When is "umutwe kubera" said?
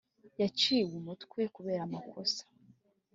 1.01-1.81